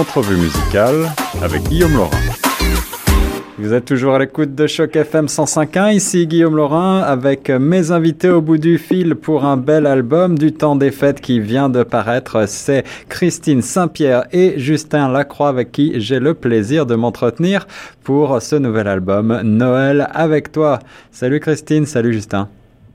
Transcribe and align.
Entrevue 0.00 0.36
musicale 0.36 1.08
avec 1.42 1.62
Guillaume 1.64 1.92
Laurin. 1.92 2.16
Vous 3.58 3.74
êtes 3.74 3.84
toujours 3.84 4.14
à 4.14 4.18
l'écoute 4.18 4.54
de 4.54 4.66
Choc 4.66 4.96
FM 4.96 5.26
105.1. 5.26 5.92
Ici 5.92 6.26
Guillaume 6.26 6.56
Laurin 6.56 7.00
avec 7.00 7.50
mes 7.50 7.90
invités 7.90 8.30
au 8.30 8.40
bout 8.40 8.56
du 8.56 8.78
fil 8.78 9.14
pour 9.14 9.44
un 9.44 9.58
bel 9.58 9.86
album 9.86 10.38
du 10.38 10.54
temps 10.54 10.74
des 10.74 10.90
fêtes 10.90 11.20
qui 11.20 11.38
vient 11.38 11.68
de 11.68 11.82
paraître. 11.82 12.48
C'est 12.48 12.84
Christine 13.10 13.60
Saint-Pierre 13.60 14.24
et 14.32 14.54
Justin 14.58 15.12
Lacroix 15.12 15.50
avec 15.50 15.70
qui 15.70 16.00
j'ai 16.00 16.18
le 16.18 16.32
plaisir 16.32 16.86
de 16.86 16.94
m'entretenir 16.94 17.66
pour 18.02 18.40
ce 18.40 18.56
nouvel 18.56 18.88
album 18.88 19.38
Noël 19.44 20.08
avec 20.14 20.50
toi. 20.50 20.78
Salut 21.10 21.40
Christine, 21.40 21.84
salut 21.84 22.14
Justin. 22.14 22.48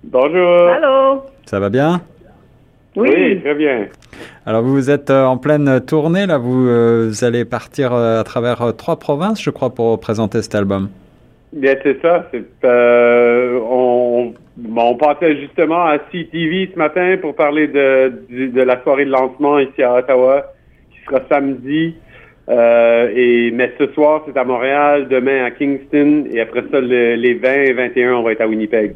Bonjour. 0.04 0.70
Allô. 0.70 1.22
Ça 1.46 1.60
va 1.60 1.70
bien? 1.70 2.02
Oui. 2.96 3.40
très 3.42 3.54
bien. 3.54 3.86
Alors 4.48 4.62
vous 4.62 4.91
êtes 4.91 5.09
euh, 5.09 5.25
en 5.25 5.38
pleine 5.38 5.82
tournée, 5.82 6.28
là, 6.28 6.38
vous, 6.38 6.68
euh, 6.68 7.11
allez 7.23 7.46
partir 7.46 7.93
euh, 7.93 8.20
à 8.20 8.24
travers 8.24 8.75
trois 8.78 8.97
provinces, 8.97 9.42
je 9.42 9.50
crois, 9.50 9.71
pour 9.71 10.00
présenter 10.00 10.43
cet 10.43 10.54
album. 10.54 10.89
Bien, 11.51 11.74
c'est 11.82 12.00
ça. 12.00 12.29
on, 12.64 14.34
on 14.78 14.96
passait 14.97 15.37
justement 15.37 15.86
à 15.86 15.97
CTV 15.97 16.70
ce 16.73 16.78
matin 16.78 17.15
pour 17.20 17.34
parler 17.34 17.68
de, 17.68 18.14
de, 18.29 18.61
la 18.61 18.84
soirée 18.84 19.06
de 19.06 19.10
lancement 19.10 19.57
ici 19.57 19.82
à 19.82 19.96
Ottawa, 19.96 20.54
qui 20.92 21.00
sera 21.06 21.21
samedi. 21.28 21.96
et, 22.48 23.51
mais 23.51 23.71
ce 23.79 23.87
soir, 23.93 24.23
c'est 24.28 24.37
à 24.37 24.43
Montréal, 24.43 25.07
demain 25.09 25.46
à 25.46 25.51
Kingston, 25.51 26.25
et 26.32 26.42
après 26.42 26.65
ça, 26.71 26.82
les 26.82 27.34
20 27.34 27.54
et 27.54 27.73
21, 27.73 28.14
on 28.15 28.23
va 28.23 28.34
être 28.34 28.42
à 28.42 28.48
Winnipeg. 28.48 28.96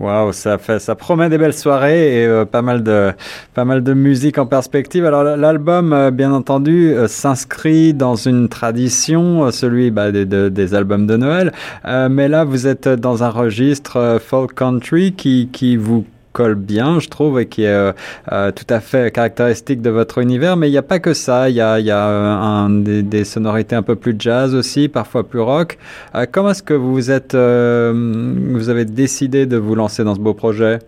Waouh, 0.00 0.32
ça 0.32 0.58
fait, 0.58 0.80
ça 0.80 0.96
promet 0.96 1.28
des 1.28 1.38
belles 1.38 1.54
soirées 1.54 2.22
et 2.22 2.26
euh, 2.26 2.44
pas 2.44 2.62
mal 2.62 2.82
de, 2.82 3.12
pas 3.54 3.64
mal 3.64 3.82
de 3.82 3.94
musique 3.94 4.38
en 4.38 4.46
perspective. 4.46 5.04
Alors 5.04 5.22
l'album, 5.22 5.92
euh, 5.92 6.10
bien 6.10 6.32
entendu, 6.32 6.92
euh, 6.92 7.06
s'inscrit 7.06 7.94
dans 7.94 8.16
une 8.16 8.48
tradition, 8.48 9.50
celui 9.52 9.90
bah, 9.90 10.10
des, 10.10 10.26
des, 10.26 10.74
albums 10.74 11.06
de 11.06 11.16
Noël. 11.16 11.52
mais 12.10 12.28
là, 12.28 12.44
vous 12.44 12.66
êtes 12.66 12.88
dans 12.88 13.22
un 13.22 13.28
registre 13.28 14.18
folk 14.20 14.54
country 14.54 15.12
qui, 15.12 15.48
qui 15.52 15.76
vous 15.76 16.04
colle 16.34 16.56
bien, 16.56 16.98
je 17.00 17.08
trouve, 17.08 17.40
et 17.40 17.46
qui 17.46 17.62
est 17.62 17.68
euh, 17.68 17.92
euh, 18.32 18.50
tout 18.50 18.66
à 18.68 18.80
fait 18.80 19.14
caractéristique 19.14 19.80
de 19.80 19.88
votre 19.88 20.18
univers. 20.18 20.56
Mais 20.58 20.68
il 20.68 20.72
n'y 20.72 20.78
a 20.78 20.82
pas 20.82 20.98
que 20.98 21.14
ça. 21.14 21.48
Il 21.48 21.54
y 21.54 21.60
a, 21.60 21.76
euh, 21.76 22.68
des, 23.02 23.24
sonorités 23.24 23.76
un 23.76 23.82
peu 23.82 23.96
plus 23.96 24.16
jazz 24.18 24.54
aussi, 24.54 24.88
parfois 24.88 25.26
plus 25.26 25.40
rock. 25.40 25.78
comment 26.32 26.50
est-ce 26.50 26.62
que 26.62 26.74
vous 26.74 27.10
êtes, 27.10 27.34
vous 27.34 28.68
avez 28.68 28.84
décidé 28.84 29.46
de 29.46 29.56
vous 29.56 29.74
lancer 29.74 30.04
dans 30.04 30.14
ce 30.14 30.20
beau 30.20 30.34
projet? 30.34 30.80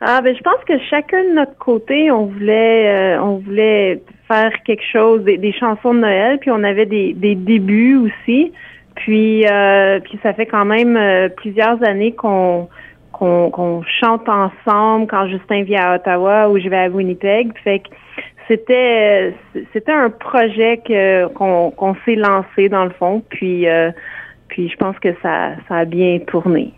Ah 0.00 0.20
ben 0.22 0.32
je 0.34 0.40
pense 0.42 0.62
que 0.64 0.78
chacun 0.88 1.24
de 1.24 1.34
notre 1.34 1.58
côté, 1.58 2.12
on 2.12 2.26
voulait 2.26 3.18
on 3.18 3.38
voulait 3.38 4.00
faire 4.28 4.52
quelque 4.64 4.84
chose, 4.92 5.24
des, 5.24 5.52
chansons 5.52 5.92
de 5.92 5.98
Noël, 5.98 6.38
puis 6.38 6.52
on 6.52 6.62
avait 6.62 6.86
des, 6.86 7.14
des 7.14 7.34
débuts 7.34 7.96
aussi. 7.96 8.52
Puis 8.94 9.44
puis 10.04 10.18
ça 10.22 10.32
fait 10.34 10.46
quand 10.46 10.64
même 10.64 10.96
plusieurs 11.36 11.82
années 11.82 12.12
qu'on 12.12 12.68
qu'on 13.18 13.82
chante 14.00 14.28
ensemble 14.28 15.06
quand 15.08 15.26
Justin 15.28 15.62
vient 15.62 15.82
à 15.82 15.96
Ottawa 15.96 16.48
ou 16.48 16.58
je 16.58 16.68
vais 16.68 16.78
à 16.78 16.88
Winnipeg. 16.88 17.52
Fait 17.64 17.80
que 17.80 17.88
c'était 18.46 19.34
c'était 19.72 19.92
un 19.92 20.10
projet 20.10 20.80
qu'on 21.34 21.96
s'est 22.04 22.14
lancé 22.16 22.68
dans 22.68 22.84
le 22.84 22.90
fond. 22.90 23.22
Puis 23.28 23.68
euh, 23.68 23.90
puis 24.48 24.68
je 24.68 24.76
pense 24.76 24.98
que 24.98 25.14
ça, 25.22 25.50
ça 25.68 25.76
a 25.76 25.84
bien 25.84 26.18
tourné. 26.26 26.72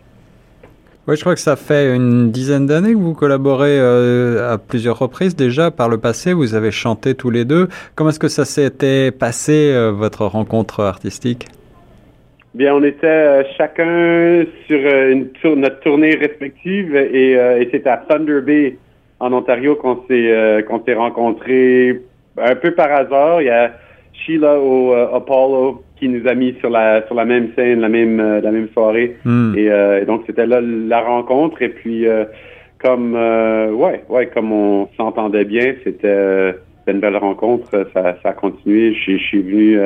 Oui, 1.07 1.15
je 1.15 1.21
crois 1.21 1.33
que 1.33 1.41
ça 1.41 1.55
fait 1.55 1.95
une 1.95 2.31
dizaine 2.31 2.67
d'années 2.67 2.93
que 2.93 2.99
vous 2.99 3.15
collaborez 3.15 3.79
euh, 3.79 4.53
à 4.53 4.59
plusieurs 4.59 4.99
reprises 4.99 5.35
déjà. 5.35 5.71
Par 5.71 5.89
le 5.89 5.97
passé, 5.97 6.31
vous 6.31 6.53
avez 6.53 6.69
chanté 6.69 7.15
tous 7.15 7.31
les 7.31 7.43
deux. 7.43 7.69
Comment 7.95 8.11
est-ce 8.11 8.19
que 8.19 8.27
ça 8.27 8.45
s'était 8.45 9.09
passé, 9.09 9.71
euh, 9.73 9.91
votre 9.91 10.25
rencontre 10.25 10.81
artistique? 10.81 11.47
Bien, 12.53 12.75
on 12.75 12.83
était 12.83 13.07
euh, 13.07 13.43
chacun 13.57 14.45
sur 14.67 14.79
euh, 14.79 15.13
une 15.13 15.29
tour, 15.29 15.55
notre 15.55 15.79
tournée 15.79 16.15
respective 16.15 16.93
et, 16.95 17.37
euh, 17.37 17.61
et 17.61 17.69
c'était 17.71 17.89
à 17.89 18.03
Thunder 18.09 18.41
Bay 18.41 18.77
en 19.21 19.31
Ontario 19.31 19.75
qu'on 19.75 20.03
s'est 20.07 20.65
qu'on 20.67 20.83
s'est 20.83 20.95
rencontrés 20.95 22.01
un 22.37 22.55
peu 22.55 22.71
par 22.71 22.91
hasard. 22.91 23.41
Il 23.41 23.45
y 23.45 23.49
a 23.49 23.71
Sheila 24.11 24.59
au 24.59 24.93
Apollo 24.93 25.83
qui 25.95 26.09
nous 26.09 26.27
a 26.27 26.33
mis 26.33 26.55
sur 26.59 26.71
la 26.71 27.05
sur 27.05 27.15
la 27.15 27.23
même 27.23 27.51
scène, 27.55 27.79
la 27.81 27.87
même 27.87 28.17
la 28.17 28.51
même 28.51 28.67
soirée 28.73 29.15
hmm. 29.23 29.53
et, 29.55 30.05
donc 30.05 30.23
c'était 30.25 30.47
là 30.47 30.59
la 30.59 31.01
rencontre 31.01 31.61
et 31.61 31.69
puis 31.69 32.07
comme 32.79 33.13
ouais 33.13 34.03
ouais 34.09 34.25
comme 34.33 34.51
on 34.51 34.89
s'entendait 34.97 35.45
bien, 35.45 35.75
c'était 35.83 36.55
une 36.87 36.99
belle 36.99 37.17
rencontre. 37.17 37.69
Ça, 37.93 38.17
ça 38.23 38.29
a 38.29 38.33
continué. 38.33 38.95
Je, 38.95 39.17
je 39.17 39.23
suis 39.23 39.43
venu 39.43 39.77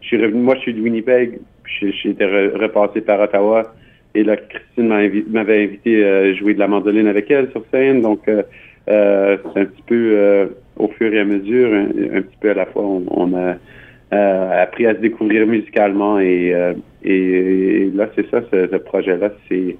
je 0.00 0.06
suis 0.06 0.16
revenu. 0.16 0.40
Moi, 0.40 0.54
je 0.56 0.60
suis 0.60 0.74
de 0.74 0.80
Winnipeg 0.80 1.40
j'étais 1.80 2.26
repassé 2.26 3.00
par 3.00 3.20
Ottawa. 3.20 3.72
Et 4.14 4.24
là, 4.24 4.36
Christine 4.36 4.88
m'avait 5.28 5.64
invité 5.64 6.04
à 6.04 6.34
jouer 6.34 6.54
de 6.54 6.58
la 6.58 6.66
mandoline 6.66 7.06
avec 7.06 7.30
elle 7.30 7.50
sur 7.52 7.64
scène. 7.70 8.02
Donc, 8.02 8.26
euh, 8.28 8.42
euh, 8.88 9.36
c'est 9.54 9.60
un 9.60 9.64
petit 9.66 9.82
peu 9.86 10.12
euh, 10.14 10.46
au 10.76 10.88
fur 10.88 11.12
et 11.12 11.20
à 11.20 11.24
mesure, 11.24 11.72
un, 11.72 12.22
petit 12.22 12.36
peu 12.40 12.50
à 12.50 12.54
la 12.54 12.66
fois, 12.66 12.82
on, 12.82 13.34
a 13.34 13.56
appris 14.10 14.86
à 14.86 14.94
se 14.94 15.00
découvrir 15.00 15.46
musicalement. 15.46 16.18
Et, 16.18 16.52
et, 17.04 17.90
là, 17.94 18.08
c'est 18.16 18.28
ça, 18.30 18.42
ce, 18.50 18.76
projet-là, 18.76 19.30
c'est 19.48 19.76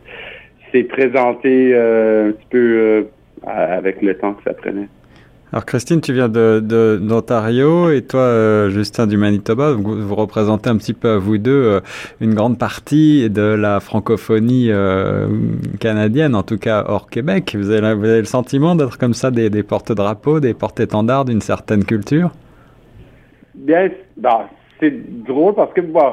c'est 0.72 0.84
présenté 0.84 1.74
un 1.74 2.30
petit 2.30 2.46
peu 2.50 3.06
avec 3.44 4.00
le 4.02 4.16
temps 4.16 4.34
que 4.34 4.44
ça 4.44 4.54
prenait. 4.54 4.86
Alors 5.52 5.66
Christine, 5.66 6.00
tu 6.00 6.12
viens 6.12 6.28
de, 6.28 6.60
d'Ontario 7.02 7.90
et 7.90 8.02
toi, 8.02 8.20
euh, 8.20 8.70
Justin 8.70 9.08
du 9.08 9.16
Manitoba, 9.16 9.72
vous, 9.72 10.00
vous, 10.00 10.14
représentez 10.14 10.70
un 10.70 10.76
petit 10.76 10.94
peu 10.94 11.08
à 11.10 11.18
vous 11.18 11.38
deux 11.38 11.50
euh, 11.50 11.80
une 12.20 12.34
grande 12.34 12.56
partie 12.56 13.28
de 13.28 13.42
la 13.42 13.80
francophonie 13.80 14.70
euh, 14.70 15.26
canadienne, 15.80 16.36
en 16.36 16.44
tout 16.44 16.56
cas 16.56 16.84
hors 16.86 17.10
Québec. 17.10 17.56
Vous 17.58 17.70
avez, 17.72 17.94
vous 17.94 18.04
avez 18.04 18.20
le 18.20 18.26
sentiment 18.26 18.76
d'être 18.76 18.96
comme 18.96 19.12
ça 19.12 19.32
des, 19.32 19.50
des 19.50 19.64
porte-drapeaux, 19.64 20.38
des 20.38 20.54
porte-étendards 20.54 21.24
d'une 21.24 21.40
certaine 21.40 21.84
culture? 21.84 22.30
Bien, 23.56 23.90
bah, 24.18 24.48
c'est 24.78 24.94
drôle 25.24 25.54
parce 25.54 25.72
que 25.72 25.80
bon, 25.80 26.12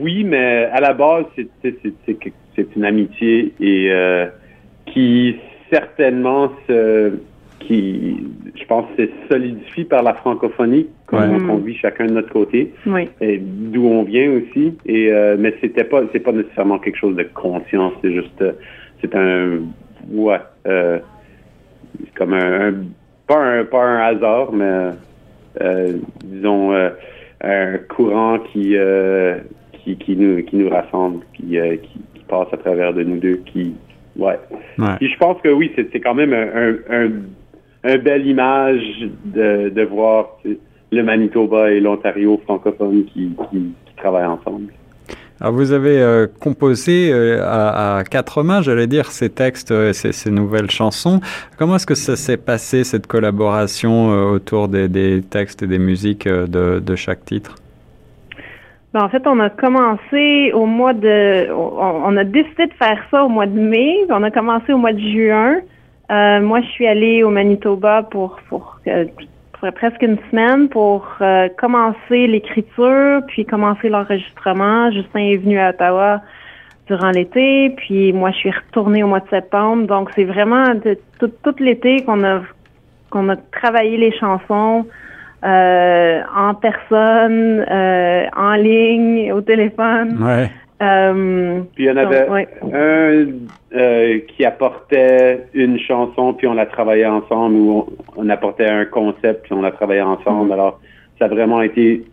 oui, 0.00 0.24
mais 0.24 0.64
à 0.72 0.80
la 0.80 0.94
base, 0.94 1.26
c'est, 1.36 2.76
une 2.76 2.84
amitié 2.84 3.54
et 3.60 3.90
qui 4.86 5.36
certainement 5.70 6.50
se 6.66 7.12
qui, 7.66 8.16
je 8.54 8.64
pense, 8.66 8.86
se 8.96 9.08
solidifie 9.30 9.84
par 9.84 10.02
la 10.02 10.14
francophonie, 10.14 10.86
comme 11.06 11.50
on 11.50 11.56
vit 11.56 11.76
chacun 11.76 12.06
de 12.06 12.12
notre 12.12 12.32
côté, 12.32 12.72
et 13.20 13.38
d'où 13.38 13.86
on 13.86 14.02
vient 14.02 14.30
aussi. 14.32 14.76
Et 14.86 15.12
euh, 15.12 15.36
mais 15.38 15.54
c'était 15.60 15.84
pas, 15.84 16.02
c'est 16.12 16.20
pas 16.20 16.32
nécessairement 16.32 16.78
quelque 16.78 16.98
chose 16.98 17.16
de 17.16 17.22
conscient. 17.22 17.92
C'est 18.02 18.12
juste, 18.12 18.40
euh, 18.42 18.52
c'est 19.00 19.14
un, 19.14 19.60
ouais, 20.10 20.40
euh, 20.66 20.98
comme 22.16 22.34
un, 22.34 22.74
pas 23.26 23.38
un, 23.38 23.64
pas 23.64 23.82
un 23.82 23.98
hasard, 24.00 24.52
mais 24.52 24.90
euh, 25.60 25.98
disons 26.24 26.72
un 27.40 27.78
courant 27.88 28.38
qui, 28.38 28.76
qui, 29.72 29.96
qui 29.96 30.16
nous, 30.16 30.42
qui 30.42 30.56
nous 30.56 30.70
rassemble, 30.70 31.24
qui, 31.34 31.58
qui, 31.82 32.00
qui 32.14 32.24
passe 32.26 32.48
à 32.52 32.56
travers 32.56 32.92
de 32.94 33.02
nous 33.02 33.18
deux, 33.18 33.36
qui 33.46 33.74
Ouais. 34.16 34.38
Puis 34.98 35.10
je 35.10 35.18
pense 35.18 35.40
que 35.42 35.48
oui, 35.48 35.72
c'est 35.74 36.00
quand 36.00 36.14
même 36.14 36.32
un, 36.32 36.74
un, 36.90 37.10
une 37.84 37.98
belle 37.98 38.26
image 38.26 38.82
de, 39.24 39.68
de 39.68 39.82
voir 39.82 40.38
le 40.90 41.02
Manitoba 41.02 41.70
et 41.70 41.80
l'Ontario 41.80 42.40
francophone 42.44 43.04
qui, 43.12 43.30
qui, 43.50 43.72
travaillent 43.96 44.26
ensemble. 44.26 44.72
Alors 45.40 45.52
vous 45.52 45.72
avez 45.72 46.00
euh, 46.00 46.26
composé 46.40 47.10
euh, 47.12 47.42
à, 47.42 47.96
à, 47.98 48.04
quatre 48.04 48.42
mains, 48.42 48.62
j'allais 48.62 48.86
dire, 48.86 49.10
ces 49.10 49.30
textes, 49.30 49.72
euh, 49.72 49.92
ces, 49.92 50.12
ces, 50.12 50.30
nouvelles 50.30 50.70
chansons. 50.70 51.20
Comment 51.58 51.76
est-ce 51.76 51.86
que 51.86 51.94
ça 51.94 52.16
s'est 52.16 52.36
passé, 52.36 52.84
cette 52.84 53.06
collaboration 53.06 54.08
autour 54.30 54.68
des, 54.68 54.88
des, 54.88 55.22
textes 55.22 55.62
et 55.62 55.66
des 55.66 55.78
musiques 55.78 56.28
de, 56.28 56.80
de 56.80 56.96
chaque 56.96 57.24
titre? 57.24 57.56
Ben, 58.92 59.02
en 59.02 59.08
fait, 59.08 59.26
on 59.26 59.40
a 59.40 59.50
commencé 59.50 60.52
au 60.54 60.66
mois 60.66 60.92
de... 60.92 61.50
On, 61.52 62.12
on, 62.12 62.16
a 62.16 62.24
décidé 62.24 62.66
de 62.66 62.74
faire 62.74 63.02
ça 63.10 63.24
au 63.24 63.28
mois 63.28 63.46
de 63.46 63.58
mai, 63.58 64.06
on 64.10 64.22
a 64.22 64.30
commencé 64.30 64.72
au 64.72 64.78
mois 64.78 64.92
de 64.92 65.00
juin. 65.00 65.56
Euh, 66.10 66.40
moi, 66.40 66.60
je 66.60 66.66
suis 66.68 66.86
allée 66.86 67.22
au 67.22 67.30
Manitoba 67.30 68.02
pour, 68.02 68.38
pour, 68.48 68.78
euh, 68.86 69.06
presque 69.74 70.02
une 70.02 70.18
semaine 70.30 70.68
pour 70.68 71.06
euh, 71.20 71.48
commencer 71.56 72.26
l'écriture, 72.26 73.22
puis 73.28 73.44
commencer 73.46 73.88
l'enregistrement. 73.88 74.90
Justin 74.90 75.20
est 75.20 75.36
venu 75.38 75.58
à 75.58 75.70
Ottawa 75.70 76.20
durant 76.86 77.10
l'été, 77.10 77.70
puis 77.70 78.12
moi, 78.12 78.30
je 78.32 78.36
suis 78.36 78.50
retournée 78.50 79.02
au 79.02 79.06
mois 79.06 79.20
de 79.20 79.28
septembre. 79.30 79.86
Donc, 79.86 80.10
c'est 80.14 80.24
vraiment 80.24 80.74
de, 80.74 80.98
tout, 81.18 81.32
tout 81.42 81.54
l'été 81.58 82.04
qu'on 82.04 82.22
a 82.24 82.42
qu'on 83.08 83.28
a 83.28 83.36
travaillé 83.36 83.96
les 83.96 84.12
chansons 84.18 84.86
en 85.44 86.54
personne, 86.54 87.64
en 88.36 88.54
ligne, 88.54 89.30
au 89.32 89.40
téléphone. 89.40 90.20
Ouais. 90.20 90.50
Euh, 90.82 91.60
puis 91.74 91.84
il 91.84 91.86
y 91.86 91.90
en 91.90 91.96
avait 91.96 92.26
un 92.28 93.26
euh, 93.74 94.18
qui 94.28 94.44
apportait 94.44 95.46
une 95.54 95.78
chanson, 95.78 96.34
puis 96.34 96.46
on 96.46 96.54
la 96.54 96.66
travaillait 96.66 97.06
ensemble, 97.06 97.54
ou 97.54 97.86
on, 98.16 98.28
apportait 98.28 98.66
un 98.66 98.84
concept, 98.84 99.44
puis 99.44 99.52
on 99.52 99.62
la 99.62 99.70
travaillait 99.70 100.02
ensemble. 100.02 100.50
Mm-hmm. 100.50 100.54
Alors, 100.54 100.80
ça 101.18 101.26
a 101.26 101.28
vraiment 101.28 101.62
été 101.62 102.04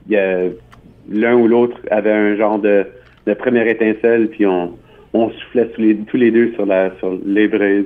l'un 1.09 1.33
ou 1.33 1.47
l'autre 1.47 1.77
avait 1.89 2.11
un 2.11 2.35
genre 2.35 2.59
de, 2.59 2.85
de 3.25 3.33
première 3.33 3.67
étincelle, 3.67 4.29
puis 4.29 4.45
on, 4.45 4.77
on 5.13 5.29
soufflait 5.31 5.67
tous 5.69 5.81
les, 5.81 5.95
tous 5.97 6.17
les 6.17 6.31
deux 6.31 6.53
sur 6.53 6.65
la 6.65 6.91
sur 6.99 7.17
les 7.25 7.47
braises. 7.47 7.85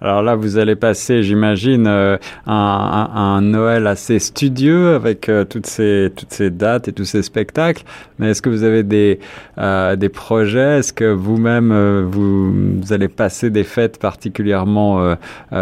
Alors 0.00 0.22
là, 0.22 0.34
vous 0.34 0.58
allez 0.58 0.74
passer, 0.74 1.22
j'imagine, 1.22 1.86
euh, 1.86 2.16
un, 2.46 3.40
Noël 3.40 3.86
assez 3.86 4.18
studieux 4.18 4.94
avec 4.94 5.28
euh, 5.28 5.44
toutes 5.44 5.66
ces 5.66 6.10
toutes 6.14 6.32
ces 6.32 6.50
dates 6.50 6.88
et 6.88 6.92
tous 6.92 7.04
ces 7.04 7.22
spectacles. 7.22 7.84
Mais 8.18 8.30
est-ce 8.30 8.42
que 8.42 8.48
vous 8.48 8.64
avez 8.64 8.82
des 8.82 9.20
euh, 9.58 9.96
des 9.96 10.08
projets? 10.08 10.78
Est-ce 10.78 10.92
que 10.92 11.04
vous-même 11.04 11.72
vous, 12.02 12.52
vous, 12.80 12.92
allez 12.92 13.08
passer 13.08 13.50
des 13.50 13.64
fêtes 13.64 13.98
particulièrement 14.00 15.16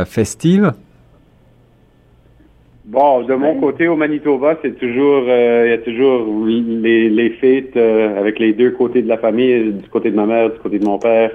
festives? 0.06 0.72
Bon, 2.86 3.22
de 3.22 3.34
mon 3.34 3.60
côté, 3.60 3.86
au 3.86 3.96
Manitoba, 3.96 4.58
c'est 4.60 4.76
toujours, 4.78 5.22
il 5.26 5.70
y 5.70 5.72
a 5.72 5.78
toujours 5.78 6.26
les, 6.46 7.08
les 7.08 7.30
fêtes 7.30 7.76
avec 7.76 8.38
les 8.38 8.52
deux 8.54 8.72
côtés 8.72 9.02
de 9.02 9.08
la 9.08 9.18
famille, 9.18 9.72
du 9.72 9.88
côté 9.88 10.10
de 10.10 10.16
ma 10.16 10.26
mère, 10.26 10.50
du 10.50 10.58
côté 10.58 10.78
de 10.78 10.84
mon 10.84 10.98
père. 10.98 11.30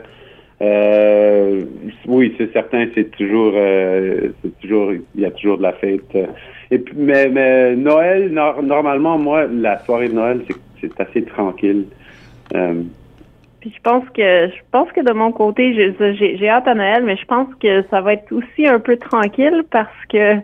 Euh, 0.62 1.66
oui, 2.08 2.34
c'est 2.38 2.52
certain, 2.52 2.88
c'est 2.96 3.12
toujours, 3.12 3.54
euh, 3.56 4.30
c'est 4.42 4.60
toujours, 4.60 4.92
il 4.94 5.22
y 5.22 5.26
a 5.26 5.32
toujours 5.32 5.58
de 5.58 5.64
la 5.64 5.74
fête. 5.74 6.18
Et 6.72 6.80
puis, 6.80 6.96
mais, 6.98 7.30
mais 7.30 7.76
Noël, 7.76 8.32
normalement, 8.32 9.18
moi, 9.18 9.46
la 9.46 9.80
soirée 9.80 10.10
de 10.10 10.14
Noël, 10.14 10.42
c'est 10.82 11.00
assez 11.00 11.24
tranquille. 11.24 11.86
Euh, 12.56 12.82
puis 13.60 13.74
je 13.76 13.82
pense 13.82 14.04
que 14.10 14.48
je 14.48 14.62
pense 14.72 14.92
que 14.92 15.02
de 15.02 15.14
mon 15.14 15.32
côté, 15.32 15.74
j'ai 16.00 16.50
hâte 16.50 16.68
à 16.68 16.76
Noël, 16.76 17.04
mais 17.04 17.18
je 17.18 17.26
pense 17.26 17.48
que 17.60 17.84
ça 17.90 18.02
va 18.02 18.14
être 18.14 18.32
aussi 18.32 18.68
un 18.68 18.80
peu 18.80 18.98
tranquille 18.98 19.64
parce 19.72 20.06
que 20.10 20.36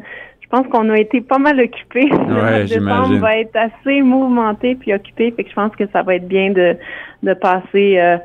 je 0.42 0.48
pense 0.50 0.68
qu'on 0.68 0.90
a 0.90 0.98
été 0.98 1.22
pas 1.22 1.38
mal 1.38 1.60
occupés. 1.60 2.12
Ouais, 2.12 2.64
décembre 2.68 3.18
va 3.18 3.38
être 3.38 3.56
assez 3.56 4.02
mouvementé 4.02 4.76
puis 4.76 4.94
occupé, 4.94 5.32
fait 5.32 5.44
que 5.44 5.50
je 5.50 5.56
pense 5.56 5.76
que 5.76 5.86
ça 5.94 6.02
va 6.02 6.16
être 6.16 6.28
bien 6.28 6.52
de 6.52 6.76
de 7.22 7.34
passer 7.34 8.00
euh, 8.00 8.18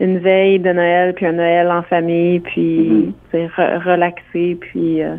une 0.00 0.18
veille 0.18 0.58
de 0.58 0.72
Noël, 0.72 1.14
puis 1.14 1.26
un 1.26 1.32
Noël 1.32 1.70
en 1.70 1.82
famille, 1.82 2.40
puis 2.40 3.12
mm-hmm. 3.32 3.82
relaxer, 3.84 4.56
puis 4.60 5.02
euh, 5.02 5.16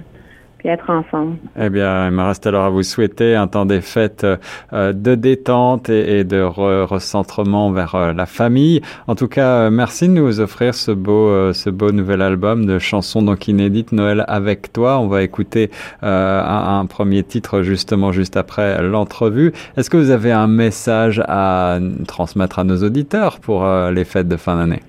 être 0.67 0.89
ensemble. 0.89 1.37
Eh 1.59 1.69
bien, 1.69 2.07
il 2.07 2.11
me 2.11 2.23
reste 2.23 2.45
alors 2.47 2.65
à 2.65 2.69
vous 2.69 2.83
souhaiter 2.83 3.35
un 3.35 3.47
temps 3.47 3.65
des 3.65 3.81
fêtes 3.81 4.25
euh, 4.73 4.93
de 4.93 5.15
détente 5.15 5.89
et, 5.89 6.23
de 6.23 6.41
recentrement 6.41 7.71
vers 7.71 7.95
euh, 7.95 8.13
la 8.13 8.25
famille. 8.25 8.81
En 9.07 9.15
tout 9.15 9.27
cas, 9.27 9.47
euh, 9.47 9.69
merci 9.69 10.07
de 10.07 10.13
nous 10.13 10.39
offrir 10.39 10.73
ce 10.73 10.91
beau, 10.91 11.53
ce 11.53 11.69
beau 11.69 11.91
nouvel 11.91 12.21
album 12.21 12.65
de 12.65 12.79
chansons 12.79 13.21
donc 13.21 13.47
inédites 13.47 13.91
Noël 13.91 14.23
avec 14.27 14.73
toi. 14.73 14.99
On 14.99 15.07
va 15.07 15.23
écouter 15.23 15.71
un, 16.01 16.79
un, 16.79 16.85
premier 16.85 17.23
titre 17.23 17.61
justement 17.61 18.11
juste 18.11 18.37
après 18.37 18.81
l'entrevue. 18.81 19.53
Est-ce 19.77 19.89
que 19.89 19.97
vous 19.97 20.09
avez 20.09 20.31
un 20.31 20.47
message 20.47 21.21
à 21.27 21.79
transmettre 22.07 22.59
à 22.59 22.63
nos 22.63 22.83
auditeurs 22.83 23.39
pour 23.39 23.65
les 23.91 24.05
fêtes 24.05 24.27
de 24.27 24.37
fin 24.37 24.57
d'année? 24.57 24.81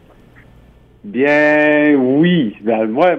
Bien, 1.07 1.95
oui. 1.95 2.57
Ben, 2.63 2.87
moi, 2.87 3.15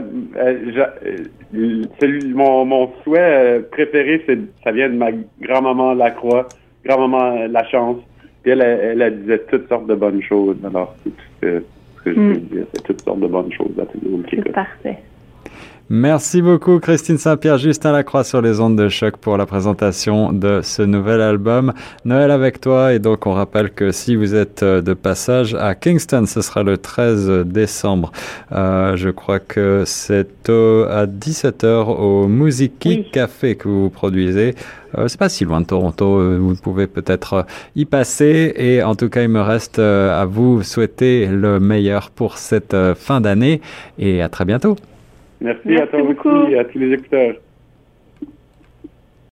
mon, 1.54 2.66
mon 2.66 2.92
souhait 3.02 3.20
euh, 3.20 3.62
préféré, 3.72 4.22
c'est 4.26 4.38
ça 4.62 4.74
vient 4.74 4.90
de 4.90 4.96
ma 4.96 5.12
grand-maman 5.40 5.94
Lacroix, 5.94 6.50
grand-maman 6.84 7.48
La 7.48 7.64
Chance. 7.70 8.00
Puis 8.44 8.52
elle, 8.52 8.62
elle, 8.62 9.02
elle, 9.02 9.22
disait 9.22 9.42
toutes 9.50 9.70
sortes 9.70 9.88
de 9.88 9.96
bonnes 9.96 10.22
choses. 10.22 10.58
Alors, 10.66 10.96
c'est 11.04 11.12
tout 11.12 11.24
ce 11.42 11.48
que, 12.04 12.14
je 12.14 12.20
veux 12.20 12.34
hmm. 12.34 12.40
dire. 12.40 12.66
C'est 12.74 12.84
toutes 12.84 13.02
sortes 13.02 13.22
de 13.22 13.28
bonnes 13.28 13.54
choses 13.54 13.80
à 13.82 13.86
tout 13.86 14.00
le 14.04 14.12
monde 14.12 14.26
C'est 14.30 14.52
parfait. 14.52 14.98
Merci 15.90 16.42
beaucoup 16.42 16.80
Christine 16.82 17.18
Saint-Pierre, 17.18 17.58
Justin 17.58 17.94
Lacroix 17.94 18.26
sur 18.26 18.42
les 18.42 18.60
ondes 18.60 18.76
de 18.76 18.90
choc 18.90 19.16
pour 19.16 19.38
la 19.38 19.46
présentation 19.46 20.34
de 20.34 20.60
ce 20.62 20.82
nouvel 20.82 21.22
album. 21.22 21.72
Noël 22.04 22.30
avec 22.30 22.60
toi 22.60 22.94
et 22.94 23.00
donc 23.00 23.26
on 23.26 23.32
rappelle 23.32 23.72
que 23.72 23.94
si 23.94 24.18
vous 24.18 24.36
êtes 24.36 24.64
euh, 24.64 24.82
de 24.82 24.94
passage 24.94 25.56
à 25.56 25.76
Kingston, 25.76 26.26
ce 26.26 26.42
sera 26.42 26.64
le 26.64 26.78
13 26.78 27.46
décembre. 27.46 28.12
Euh, 28.52 28.98
je 28.98 29.10
crois 29.10 29.40
que 29.40 29.84
c'est 29.86 30.50
à 30.50 31.06
17h 31.06 31.86
au 31.98 32.28
Musiki 32.28 33.10
Café 33.10 33.56
que 33.56 33.70
vous 33.70 33.90
produisez. 33.90 34.56
Euh, 34.98 35.08
c'est 35.08 35.20
pas 35.20 35.30
si 35.30 35.46
loin 35.46 35.62
de 35.62 35.68
Toronto, 35.68 36.18
euh, 36.18 36.38
vous 36.38 36.56
pouvez 36.56 36.88
peut-être 36.88 37.46
y 37.78 37.86
passer 37.86 38.54
et 38.58 38.84
en 38.84 38.96
tout 38.96 39.08
cas 39.08 39.24
il 39.24 39.30
me 39.30 39.42
reste 39.42 39.80
à 39.80 40.26
vous 40.26 40.64
souhaiter 40.64 41.28
le 41.28 41.62
meilleur 41.62 42.10
pour 42.10 42.38
cette 42.38 42.76
fin 42.96 43.22
d'année 43.22 43.62
et 43.98 44.22
à 44.22 44.28
très 44.28 44.44
bientôt. 44.44 44.76
Merci, 45.42 45.76
à 45.78 45.88
toi 45.88 46.02
aussi 46.02 46.52
et 46.52 46.58
à 46.60 46.66
tous 46.66 46.80
les 46.80 46.94
écouteurs. 46.94 47.36